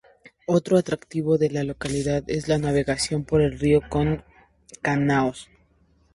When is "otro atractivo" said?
0.47-1.37